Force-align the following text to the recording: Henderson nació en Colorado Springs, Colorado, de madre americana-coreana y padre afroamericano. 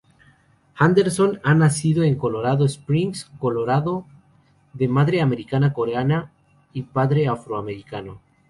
Henderson 0.79 1.39
nació 1.57 2.01
en 2.01 2.15
Colorado 2.15 2.65
Springs, 2.65 3.29
Colorado, 3.37 4.07
de 4.73 4.87
madre 4.87 5.21
americana-coreana 5.21 6.31
y 6.73 6.81
padre 6.81 7.27
afroamericano. 7.27 8.19